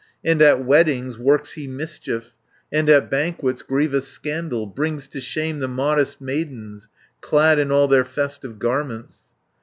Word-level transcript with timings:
And 0.25 0.41
at 0.41 0.65
weddings 0.65 1.19
works 1.19 1.53
he 1.53 1.67
mischief, 1.67 2.33
And 2.71 2.89
at 2.89 3.11
banquets 3.11 3.61
grievous 3.61 4.07
scandal, 4.07 4.65
Brings 4.65 5.07
to 5.09 5.21
shame 5.21 5.59
the 5.59 5.67
modest 5.67 6.19
maidens, 6.19 6.89
Clad 7.21 7.59
in 7.59 7.71
all 7.71 7.87
their 7.87 8.03
festive 8.03 8.57
garments." 8.57 9.25